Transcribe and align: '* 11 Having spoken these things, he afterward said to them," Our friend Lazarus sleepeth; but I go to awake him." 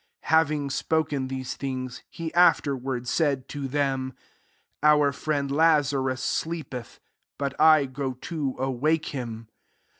'* 0.17 0.21
11 0.23 0.37
Having 0.39 0.69
spoken 0.71 1.27
these 1.27 1.53
things, 1.55 2.01
he 2.09 2.33
afterward 2.33 3.07
said 3.07 3.47
to 3.47 3.67
them," 3.67 4.13
Our 4.81 5.11
friend 5.11 5.51
Lazarus 5.51 6.23
sleepeth; 6.23 6.99
but 7.37 7.53
I 7.61 7.85
go 7.85 8.13
to 8.13 8.55
awake 8.57 9.09
him." 9.09 9.47